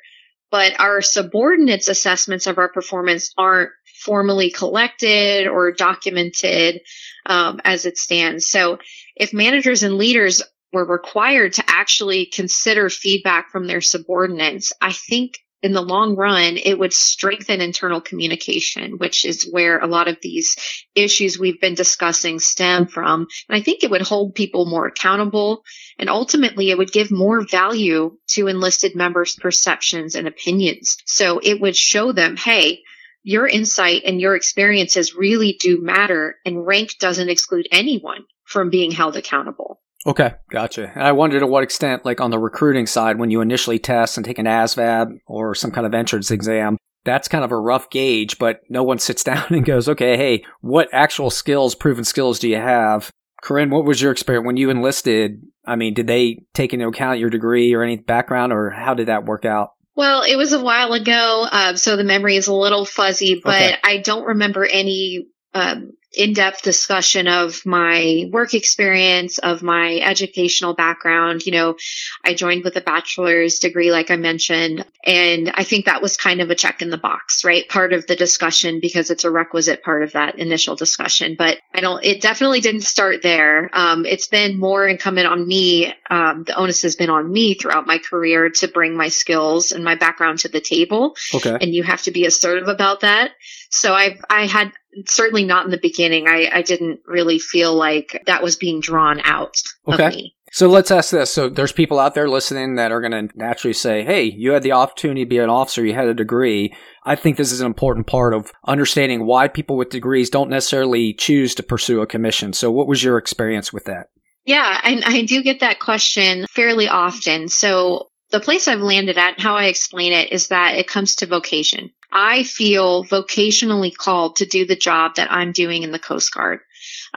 [0.52, 3.72] But our subordinates assessments of our performance aren't
[4.02, 6.82] formally collected or documented
[7.26, 8.48] um, as it stands.
[8.48, 8.80] So
[9.16, 15.40] if managers and leaders were required to actually consider feedback from their subordinates, I think
[15.62, 20.18] in the long run, it would strengthen internal communication, which is where a lot of
[20.22, 20.56] these
[20.96, 23.28] issues we've been discussing stem from.
[23.48, 25.62] And I think it would hold people more accountable
[26.00, 30.98] and ultimately it would give more value to enlisted members' perceptions and opinions.
[31.06, 32.80] So it would show them, hey,
[33.24, 38.90] your insight and your experiences really do matter, and rank doesn't exclude anyone from being
[38.90, 39.81] held accountable.
[40.06, 40.92] Okay, gotcha.
[40.96, 44.18] And I wonder to what extent, like on the recruiting side, when you initially test
[44.18, 47.90] and take an ASVAB or some kind of entrance exam, that's kind of a rough
[47.90, 52.40] gauge, but no one sits down and goes, okay, hey, what actual skills, proven skills
[52.40, 53.12] do you have?
[53.44, 55.42] Corinne, what was your experience when you enlisted?
[55.66, 59.08] I mean, did they take into account your degree or any background, or how did
[59.08, 59.72] that work out?
[59.96, 63.62] Well, it was a while ago, uh, so the memory is a little fuzzy, but
[63.62, 63.76] okay.
[63.84, 71.46] I don't remember any um, in-depth discussion of my work experience, of my educational background.
[71.46, 71.78] You know,
[72.24, 76.42] I joined with a bachelor's degree, like I mentioned, and I think that was kind
[76.42, 77.68] of a check in the box, right?
[77.70, 81.36] Part of the discussion because it's a requisite part of that initial discussion.
[81.38, 83.70] But I don't, it definitely didn't start there.
[83.72, 85.94] Um, it's been more incumbent on me.
[86.10, 89.84] Um, the onus has been on me throughout my career to bring my skills and
[89.84, 91.16] my background to the table.
[91.34, 91.58] Okay.
[91.62, 93.32] And you have to be assertive about that.
[93.72, 94.72] So I've, I had
[95.08, 96.28] certainly not in the beginning.
[96.28, 99.56] I, I didn't really feel like that was being drawn out
[99.88, 100.34] okay.
[100.54, 101.34] So let's ask this.
[101.34, 104.64] So there's people out there listening that are going to naturally say, Hey, you had
[104.64, 105.86] the opportunity to be an officer.
[105.86, 106.76] You had a degree.
[107.06, 111.14] I think this is an important part of understanding why people with degrees don't necessarily
[111.14, 112.52] choose to pursue a commission.
[112.52, 114.08] So what was your experience with that?
[114.46, 117.48] Yeah, and I do get that question fairly often.
[117.48, 121.28] So the place I've landed at, how I explain it is that it comes to
[121.28, 121.92] vocation.
[122.12, 126.60] I feel vocationally called to do the job that I'm doing in the Coast Guard.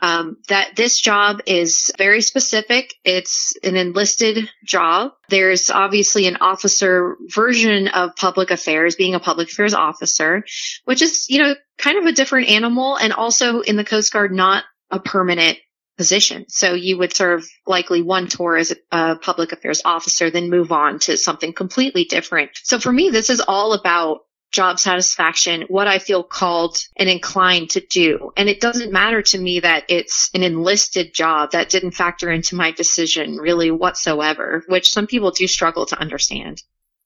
[0.03, 2.95] Um, that this job is very specific.
[3.05, 5.13] It's an enlisted job.
[5.29, 10.45] There's obviously an officer version of public affairs, being a public affairs officer,
[10.85, 14.33] which is, you know, kind of a different animal and also in the Coast Guard,
[14.33, 15.59] not a permanent
[15.97, 16.45] position.
[16.49, 20.99] So you would serve likely one tour as a public affairs officer, then move on
[21.01, 22.51] to something completely different.
[22.65, 24.21] So for me, this is all about
[24.55, 28.33] job satisfaction, what I feel called and inclined to do.
[28.37, 32.55] And it doesn't matter to me that it's an enlisted job that didn't factor into
[32.55, 36.63] my decision really whatsoever, which some people do struggle to understand.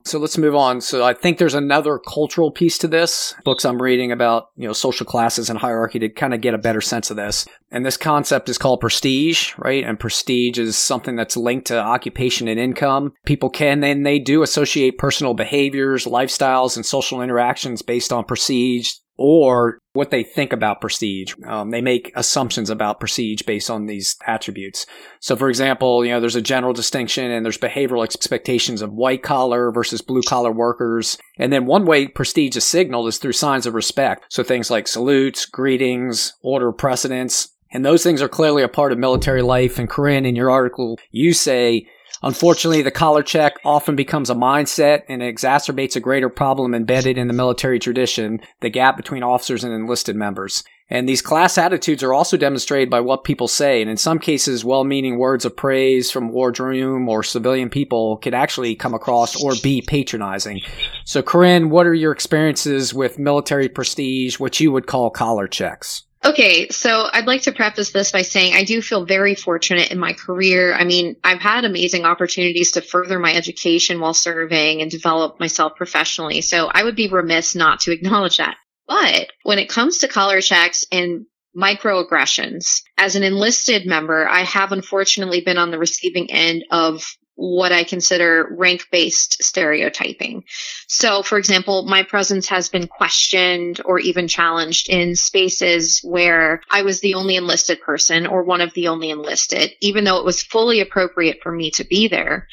[0.08, 0.80] So let's move on.
[0.80, 3.34] So I think there's another cultural piece to this.
[3.44, 6.58] Books I'm reading about, you know, social classes and hierarchy to kind of get a
[6.58, 7.46] better sense of this.
[7.70, 9.84] And this concept is called prestige, right?
[9.84, 13.12] And prestige is something that's linked to occupation and income.
[13.26, 18.94] People can and they do associate personal behaviors, lifestyles, and social interactions based on prestige
[19.18, 21.35] or what they think about prestige.
[21.44, 24.87] Um, they make assumptions about prestige based on these attributes.
[25.20, 29.24] So, for example, you know, there's a general distinction and there's behavioral expectations of white
[29.24, 31.18] collar versus blue collar workers.
[31.37, 34.26] And then one way prestige is signaled is through signs of respect.
[34.28, 37.48] So things like salutes, greetings, order of precedence.
[37.72, 39.78] And those things are clearly a part of military life.
[39.78, 41.87] And Corinne, in your article, you say
[42.22, 47.28] Unfortunately, the collar check often becomes a mindset and exacerbates a greater problem embedded in
[47.28, 50.64] the military tradition, the gap between officers and enlisted members.
[50.90, 54.64] And these class attitudes are also demonstrated by what people say, and in some cases,
[54.64, 59.83] well-meaning words of praise from wardroom or civilian people can actually come across or be
[59.83, 60.61] patronizing.
[61.04, 66.04] So, Corinne, what are your experiences with military prestige, what you would call collar checks?
[66.24, 69.98] Okay, so I'd like to preface this by saying I do feel very fortunate in
[69.98, 70.74] my career.
[70.74, 75.76] I mean, I've had amazing opportunities to further my education while serving and develop myself
[75.76, 76.40] professionally.
[76.40, 78.57] So I would be remiss not to acknowledge that.
[78.88, 81.26] But when it comes to collar checks and
[81.57, 87.04] microaggressions, as an enlisted member, I have unfortunately been on the receiving end of
[87.38, 90.42] what I consider rank based stereotyping.
[90.88, 96.83] So, for example, my presence has been questioned or even challenged in spaces where I
[96.83, 100.42] was the only enlisted person or one of the only enlisted, even though it was
[100.42, 102.48] fully appropriate for me to be there.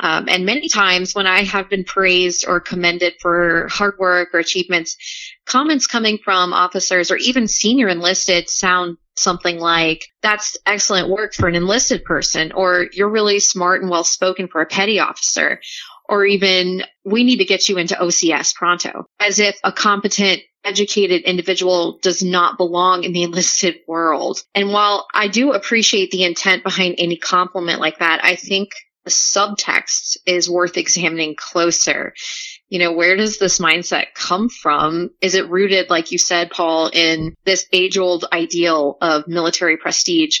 [0.00, 4.38] Um, and many times when I have been praised or commended for hard work or
[4.38, 4.96] achievements,
[5.46, 11.48] comments coming from officers or even senior enlisted sound something like, that's excellent work for
[11.48, 15.60] an enlisted person, or you're really smart and well spoken for a petty officer,
[16.08, 21.22] or even, we need to get you into OCS pronto, as if a competent educated
[21.22, 24.42] individual does not belong in the enlisted world.
[24.54, 28.70] And while I do appreciate the intent behind any compliment like that, I think
[29.08, 32.12] the subtext is worth examining closer
[32.68, 35.10] you know, where does this mindset come from?
[35.20, 40.40] Is it rooted, like you said, Paul, in this age old ideal of military prestige?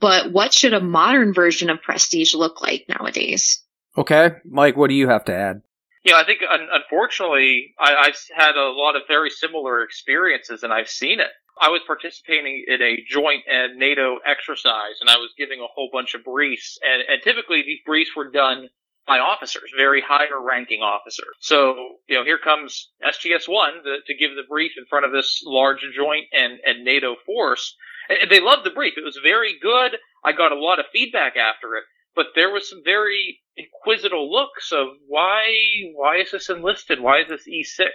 [0.00, 3.62] But what should a modern version of prestige look like nowadays?
[3.96, 4.32] Okay.
[4.44, 5.62] Mike, what do you have to add?
[6.04, 10.90] Yeah, I think unfortunately, I, have had a lot of very similar experiences and I've
[10.90, 11.30] seen it.
[11.60, 13.44] I was participating in a joint
[13.76, 17.80] NATO exercise and I was giving a whole bunch of briefs and, and typically these
[17.86, 18.68] briefs were done
[19.06, 21.36] by officers, very higher ranking officers.
[21.40, 25.12] So, you know, here comes SGS 1 to, to give the brief in front of
[25.12, 27.76] this large joint and, and NATO force.
[28.08, 28.94] And they loved the brief.
[28.96, 29.98] It was very good.
[30.24, 31.84] I got a lot of feedback after it,
[32.14, 35.54] but there was some very inquisitive looks of why,
[35.94, 37.00] why is this enlisted?
[37.00, 37.88] Why is this E6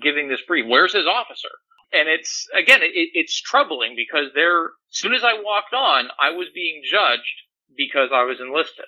[0.00, 0.66] giving this brief?
[0.66, 1.50] Where's his officer?
[1.94, 6.30] And it's, again, it, it's troubling because there, as soon as I walked on, I
[6.30, 8.86] was being judged because I was enlisted.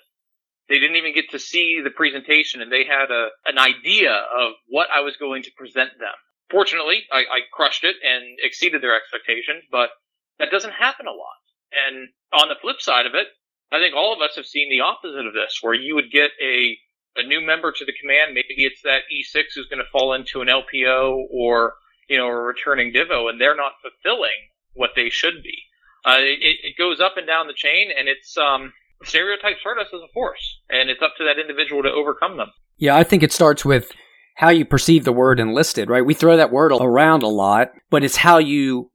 [0.67, 4.53] They didn't even get to see the presentation and they had a, an idea of
[4.67, 6.15] what I was going to present them.
[6.51, 9.89] Fortunately, I, I crushed it and exceeded their expectations, but
[10.39, 11.39] that doesn't happen a lot.
[11.71, 13.27] And on the flip side of it,
[13.71, 16.31] I think all of us have seen the opposite of this, where you would get
[16.41, 16.77] a,
[17.15, 18.33] a new member to the command.
[18.33, 21.75] Maybe it's that E6 who's going to fall into an LPO or,
[22.07, 25.57] you know, a returning Divo, and they're not fulfilling what they should be.
[26.05, 29.87] Uh, it, it goes up and down the chain, and it's um, stereotypes hurt us
[29.93, 32.51] as a force, and it's up to that individual to overcome them.
[32.77, 33.91] Yeah, I think it starts with
[34.35, 36.05] how you perceive the word enlisted, right?
[36.05, 38.91] We throw that word around a lot, but it's how you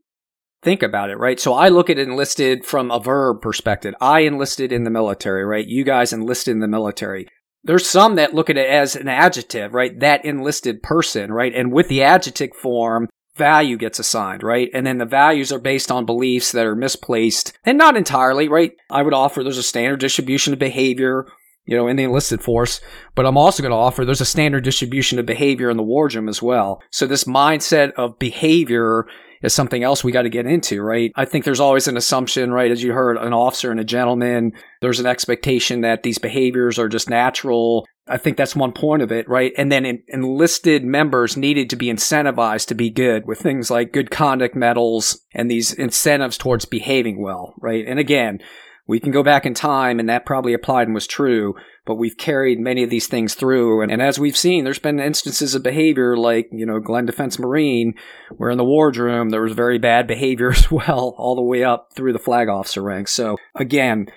[0.63, 1.41] think about it, right?
[1.41, 3.95] So I look at enlisted from a verb perspective.
[4.01, 5.67] I enlisted in the military, right?
[5.67, 7.27] You guys enlisted in the military.
[7.65, 9.99] There's some that look at it as an adjective, right?
[10.01, 11.55] That enlisted person, right?
[11.55, 14.69] And with the adjective form, value gets assigned, right?
[14.75, 18.73] And then the values are based on beliefs that are misplaced and not entirely, right?
[18.91, 21.27] I would offer there's a standard distribution of behavior,
[21.65, 22.81] you know, in the enlisted force,
[23.15, 26.29] but I'm also going to offer there's a standard distribution of behavior in the wardroom
[26.29, 26.83] as well.
[26.91, 29.07] So this mindset of behavior
[29.43, 31.13] is something else we got to get into, right?
[31.17, 32.71] I think there's always an assumption, right?
[32.71, 36.89] As you heard, an officer and a gentleman, there's an expectation that these behaviors are
[36.89, 37.87] just natural.
[38.09, 39.53] I think that's one point of it, right?
[39.57, 44.11] And then enlisted members needed to be incentivized to be good with things like good
[44.11, 47.85] conduct medals and these incentives towards behaving well, right?
[47.87, 48.41] And again,
[48.87, 51.55] we can go back in time and that probably applied and was true,
[51.87, 53.81] but we've carried many of these things through.
[53.81, 57.39] And, and, as we've seen, there's been instances of behavior like, you know, Glenn Defense
[57.39, 57.95] Marine,
[58.37, 61.93] where in the wardroom there was very bad behavior as well, all the way up
[61.95, 63.13] through the flag officer ranks.
[63.13, 64.09] So again,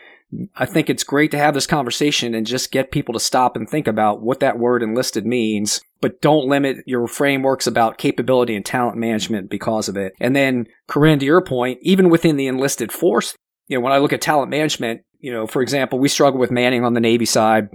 [0.56, 3.70] I think it's great to have this conversation and just get people to stop and
[3.70, 8.66] think about what that word enlisted means, but don't limit your frameworks about capability and
[8.66, 10.14] talent management because of it.
[10.20, 13.36] And then, Corinne, to your point, even within the enlisted force,
[13.68, 16.52] you know, when I look at talent management, you know, for example, we struggle with
[16.52, 17.70] manning on the Navy side.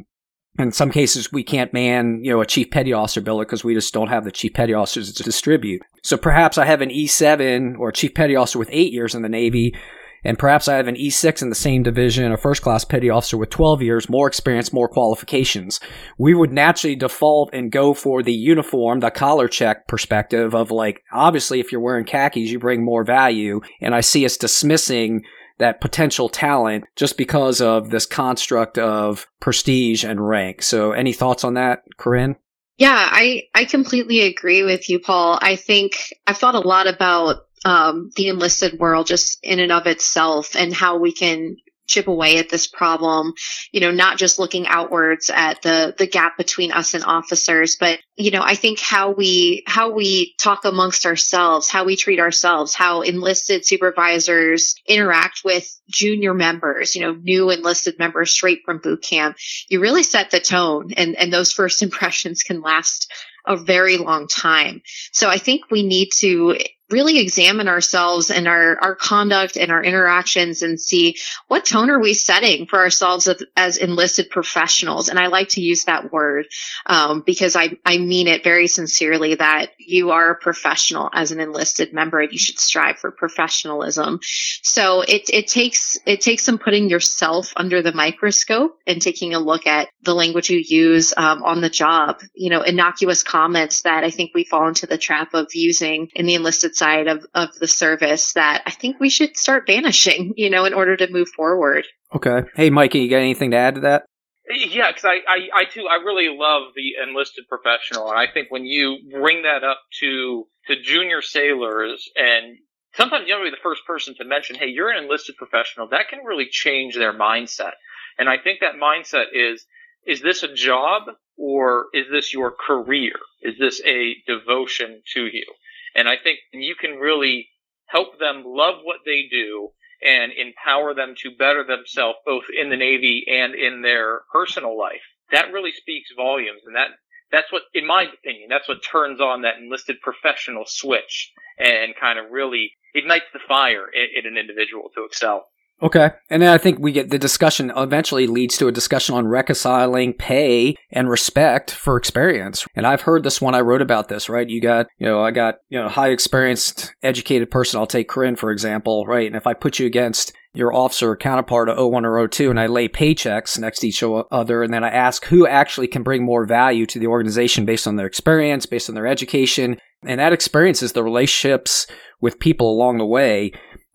[0.59, 3.75] In some cases, we can't man, you know, a chief petty officer billet because we
[3.75, 5.83] just don't have the chief petty officers to distribute.
[6.03, 9.23] So perhaps I have an E7 or a chief petty officer with eight years in
[9.23, 9.75] the Navy,
[10.23, 13.39] and perhaps I have an E6 in the same division, a first class petty officer
[13.39, 15.81] with 12 years, more experience, more qualifications.
[16.19, 21.03] We would naturally default and go for the uniform, the collar check perspective of like,
[21.13, 23.61] obviously, if you're wearing khakis, you bring more value.
[23.81, 25.23] And I see us dismissing
[25.61, 30.63] that potential talent just because of this construct of prestige and rank.
[30.63, 32.37] So, any thoughts on that, Corinne?
[32.77, 35.39] Yeah, I, I completely agree with you, Paul.
[35.41, 39.87] I think I've thought a lot about um, the enlisted world just in and of
[39.87, 41.57] itself and how we can
[41.91, 43.35] chip away at this problem,
[43.73, 47.99] you know, not just looking outwards at the, the gap between us and officers, but,
[48.17, 52.75] you know, I think how we, how we talk amongst ourselves, how we treat ourselves,
[52.75, 59.03] how enlisted supervisors interact with junior members, you know, new enlisted members straight from boot
[59.03, 59.37] camp,
[59.69, 63.13] you really set the tone and, and those first impressions can last
[63.47, 64.83] a very long time.
[65.13, 66.57] So I think we need to
[66.91, 71.17] really examine ourselves and our, our conduct and our interactions and see
[71.49, 75.09] what tone are we setting for ourselves as, as enlisted professionals.
[75.09, 76.47] And I like to use that word
[76.87, 81.41] um, because I, I mean it very sincerely that you are a professional as an
[81.41, 84.21] enlisted member and you should strive for professionalism.
[84.63, 89.39] So it, it takes it takes some putting yourself under the microscope and taking a
[89.39, 92.21] look at the language you use um, on the job.
[92.35, 96.27] You know, innocuous comments that I think we fall into the trap of using in
[96.27, 100.51] the enlisted side of, of the service that I think we should start banishing, you
[100.51, 101.85] know, in order to move forward.
[102.15, 102.43] Okay.
[102.57, 104.05] Hey, Mikey, you got anything to add to that?
[104.53, 108.51] Yeah, because I, I, I too, I really love the enlisted professional, and I think
[108.51, 112.57] when you bring that up to to junior sailors, and
[112.95, 116.09] sometimes you don't be the first person to mention, "Hey, you're an enlisted professional," that
[116.09, 117.75] can really change their mindset.
[118.19, 119.65] And I think that mindset is:
[120.05, 121.03] is this a job
[121.37, 123.15] or is this your career?
[123.43, 125.47] Is this a devotion to you?
[125.95, 127.49] And I think you can really
[127.87, 129.71] help them love what they do
[130.03, 135.03] and empower them to better themselves both in the Navy and in their personal life.
[135.33, 136.63] That really speaks volumes.
[136.67, 136.89] And that,
[137.31, 142.19] that's what, in my opinion, that's what turns on that enlisted professional switch and kind
[142.19, 145.47] of really ignites the fire in, in an individual to excel.
[145.83, 146.11] Okay.
[146.29, 150.13] And then I think we get the discussion eventually leads to a discussion on reconciling
[150.13, 152.67] pay and respect for experience.
[152.75, 153.55] And I've heard this one.
[153.55, 154.49] I wrote about this, right?
[154.49, 157.81] You got, you know, I got, you know, high experienced, educated person.
[157.81, 159.27] I'll take Corinne, for example, right?
[159.27, 162.59] And if I put you against your officer or counterpart of 01 or 02 and
[162.59, 166.25] I lay paychecks next to each other and then I ask who actually can bring
[166.25, 169.79] more value to the organization based on their experience, based on their education.
[170.03, 171.87] And that experience is the relationships
[172.21, 173.53] with people along the way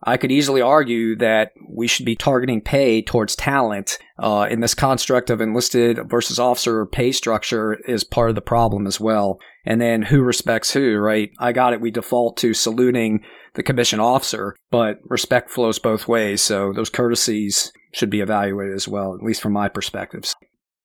[0.08, 4.72] I could easily argue that we should be targeting pay towards talent uh, in this
[4.72, 9.40] construct of enlisted versus officer pay structure is part of the problem as well.
[9.64, 11.30] And then who respects who, right?
[11.40, 11.80] I got it.
[11.80, 16.40] We default to saluting the commissioned officer, but respect flows both ways.
[16.40, 20.36] So those courtesies should be evaluated as well, at least from my perspectives.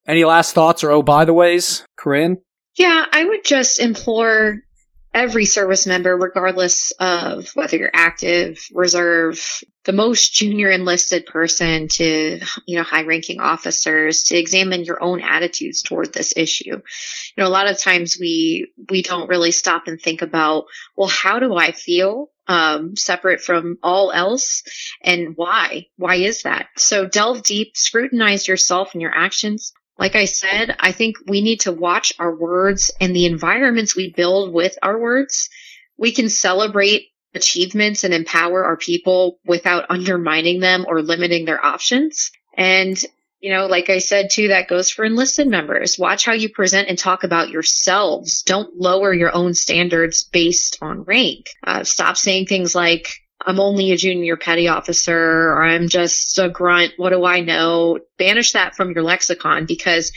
[0.07, 2.37] Any last thoughts or oh, by the ways, Corinne?
[2.75, 4.61] Yeah, I would just implore
[5.13, 12.39] every service member, regardless of whether you're active, reserve, the most junior enlisted person to,
[12.65, 16.77] you know, high ranking officers to examine your own attitudes toward this issue.
[16.77, 16.81] You
[17.37, 21.39] know, a lot of times we, we don't really stop and think about, well, how
[21.39, 22.29] do I feel?
[22.47, 24.63] Um, separate from all else
[25.01, 25.85] and why?
[25.95, 26.67] Why is that?
[26.75, 29.71] So delve deep, scrutinize yourself and your actions,
[30.01, 34.11] like I said, I think we need to watch our words and the environments we
[34.11, 35.47] build with our words.
[35.95, 42.31] We can celebrate achievements and empower our people without undermining them or limiting their options.
[42.57, 42.99] And,
[43.41, 45.99] you know, like I said too, that goes for enlisted members.
[45.99, 48.41] Watch how you present and talk about yourselves.
[48.41, 51.45] Don't lower your own standards based on rank.
[51.63, 53.07] Uh, stop saying things like,
[53.45, 56.93] I'm only a junior petty officer or I'm just a grunt.
[56.97, 57.99] What do I know?
[58.17, 60.11] Banish that from your lexicon because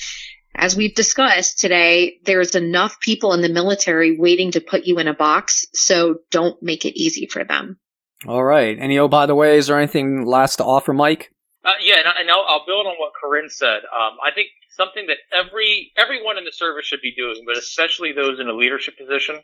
[0.55, 5.09] as we've discussed today, there's enough people in the military waiting to put you in
[5.09, 5.65] a box.
[5.73, 7.79] So don't make it easy for them.
[8.27, 8.79] All right.
[8.79, 11.31] Any oh, by the way, is there anything last to offer, Mike?
[11.65, 13.79] Uh, yeah, and, I, and I'll, I'll, build on what Corinne said.
[13.85, 18.13] Um, I think something that every everyone in the service should be doing, but especially
[18.13, 19.41] those in a leadership position,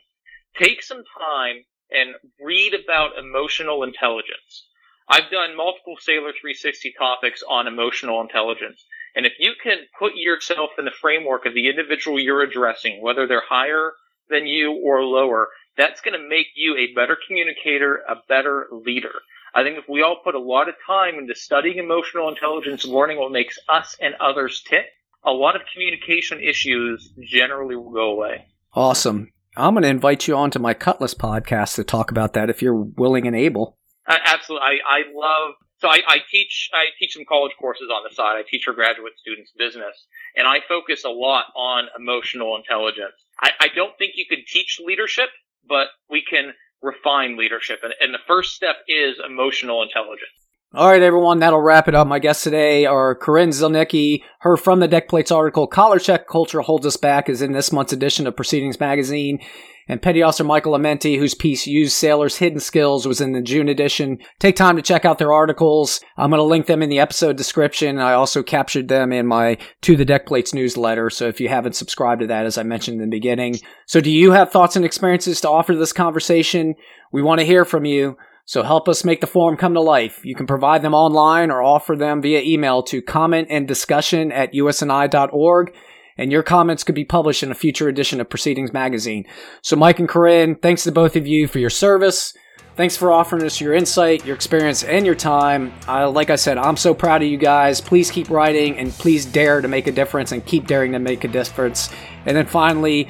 [0.55, 4.67] take some time and read about emotional intelligence.
[5.07, 8.85] I've done multiple Sailor 360 topics on emotional intelligence.
[9.15, 13.27] And if you can put yourself in the framework of the individual you're addressing, whether
[13.27, 13.91] they're higher
[14.29, 19.13] than you or lower, that's going to make you a better communicator, a better leader.
[19.53, 23.17] I think if we all put a lot of time into studying emotional intelligence learning
[23.17, 24.85] what makes us and others tick,
[25.23, 28.47] a lot of communication issues generally will go away.
[28.73, 29.31] Awesome.
[29.57, 32.75] I'm going to invite you onto my Cutlass podcast to talk about that if you're
[32.75, 33.77] willing and able.
[34.07, 34.65] Uh, absolutely.
[34.65, 38.37] I, I love, so I, I teach, I teach some college courses on the side.
[38.37, 40.05] I teach for graduate students business
[40.37, 43.13] and I focus a lot on emotional intelligence.
[43.41, 45.29] I, I don't think you can teach leadership,
[45.67, 47.79] but we can refine leadership.
[47.83, 50.31] And, and the first step is emotional intelligence.
[50.73, 52.07] All right, everyone, that'll wrap it up.
[52.07, 54.23] My guests today are Corinne Zilnicki.
[54.39, 57.73] Her From the Deck Plates article, Collar Check Culture Holds Us Back, is in this
[57.73, 59.41] month's edition of Proceedings Magazine.
[59.89, 63.67] And Petty Officer Michael Amenti, whose piece Use Sailors' Hidden Skills was in the June
[63.67, 64.19] edition.
[64.39, 65.99] Take time to check out their articles.
[66.15, 67.99] I'm going to link them in the episode description.
[67.99, 71.09] I also captured them in my To the Deck Plates newsletter.
[71.09, 73.59] So if you haven't subscribed to that, as I mentioned in the beginning.
[73.87, 76.75] So do you have thoughts and experiences to offer this conversation?
[77.11, 78.15] We want to hear from you.
[78.51, 80.25] So help us make the forum come to life.
[80.25, 84.51] You can provide them online or offer them via email to comment and discussion at
[84.51, 85.73] usni.org.
[86.17, 89.25] And your comments could be published in a future edition of Proceedings Magazine.
[89.61, 92.33] So Mike and Corinne, thanks to both of you for your service.
[92.75, 95.71] Thanks for offering us your insight, your experience, and your time.
[95.87, 97.79] Uh, like I said, I'm so proud of you guys.
[97.79, 101.23] Please keep writing and please dare to make a difference and keep daring to make
[101.23, 101.89] a difference.
[102.25, 103.07] And then finally,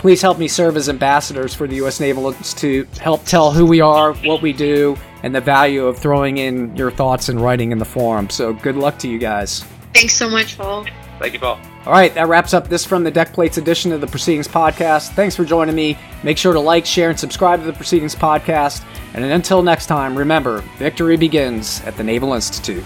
[0.00, 2.00] Please help me serve as ambassadors for the U.S.
[2.00, 2.88] Naval Institute.
[2.96, 6.90] Help tell who we are, what we do, and the value of throwing in your
[6.90, 8.30] thoughts and writing in the forum.
[8.30, 9.62] So good luck to you guys.
[9.92, 10.86] Thanks so much, Paul.
[11.18, 11.60] Thank you, Paul.
[11.84, 15.10] All right, that wraps up this from the Deck Plates edition of the Proceedings Podcast.
[15.10, 15.98] Thanks for joining me.
[16.22, 18.82] Make sure to like, share, and subscribe to the Proceedings Podcast.
[19.12, 22.84] And until next time, remember victory begins at the Naval Institute.